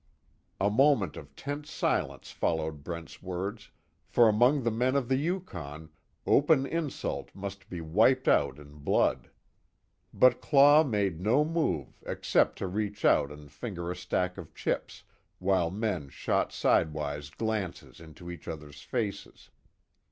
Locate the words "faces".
18.81-19.51